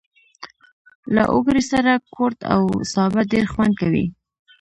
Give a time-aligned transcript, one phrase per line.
[1.15, 2.61] له اوگرې سره کورت او
[2.93, 4.05] سابه ډېر خوند کوي.